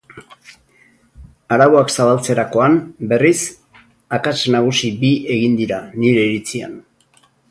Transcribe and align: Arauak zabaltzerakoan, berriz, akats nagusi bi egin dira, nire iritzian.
Arauak 1.57 1.91
zabaltzerakoan, 1.97 2.79
berriz, 3.11 3.37
akats 4.19 4.35
nagusi 4.57 4.91
bi 5.05 5.11
egin 5.37 5.59
dira, 5.63 5.81
nire 6.05 6.27
iritzian. 6.31 6.77